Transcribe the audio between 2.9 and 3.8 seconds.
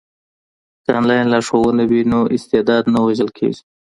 نه وژل کیږي.